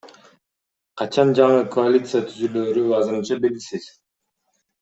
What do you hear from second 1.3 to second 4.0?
жаңы коалиция түзүлөөрү азырынча белгисиз.